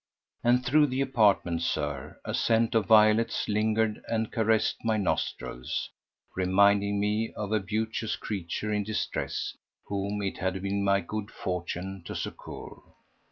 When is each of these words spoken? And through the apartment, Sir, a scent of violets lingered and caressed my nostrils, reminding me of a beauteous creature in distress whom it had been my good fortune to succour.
And 0.43 0.65
through 0.65 0.87
the 0.87 1.01
apartment, 1.01 1.61
Sir, 1.61 2.19
a 2.25 2.33
scent 2.33 2.73
of 2.73 2.87
violets 2.87 3.47
lingered 3.47 4.01
and 4.07 4.31
caressed 4.31 4.77
my 4.83 4.97
nostrils, 4.97 5.91
reminding 6.35 6.99
me 6.99 7.31
of 7.37 7.51
a 7.51 7.59
beauteous 7.59 8.15
creature 8.15 8.73
in 8.73 8.83
distress 8.83 9.55
whom 9.85 10.23
it 10.23 10.39
had 10.39 10.59
been 10.63 10.83
my 10.83 11.01
good 11.01 11.29
fortune 11.29 12.01
to 12.05 12.15
succour. 12.15 12.81